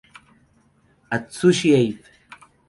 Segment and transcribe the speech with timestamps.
[1.15, 2.01] Atsushi Abe